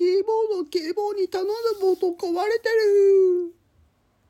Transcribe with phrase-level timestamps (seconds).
[0.00, 3.29] キーボード、キーボードに頼んだボード壊れてる。